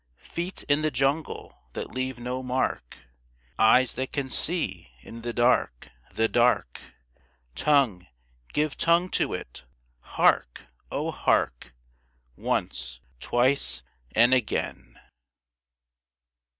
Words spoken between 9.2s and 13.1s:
it! Hark! O hark! Once,